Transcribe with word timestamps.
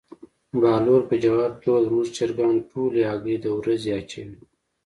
بهلول 0.61 1.01
په 1.09 1.15
ځواب 1.23 1.53
کې 1.61 1.67
وویل: 1.69 1.85
زموږ 1.87 2.05
چرګان 2.17 2.55
ټولې 2.71 3.01
هګۍ 3.09 3.35
د 3.41 3.45
ورځې 3.59 3.91
اچوي. 3.99 4.39